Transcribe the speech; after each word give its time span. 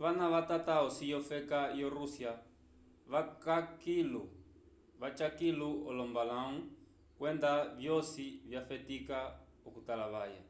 vana 0.00 0.26
vatata 0.34 0.74
osi 0.86 1.04
yofeka 1.12 1.60
yo-rússia 1.80 2.32
vaca 5.00 5.26
kilu 5.38 5.70
olombalãwu 5.88 6.56
kwenda 7.18 7.52
vyosi 7.78 8.26
vyafetika 8.50 9.18
okutalavaya 9.66 10.42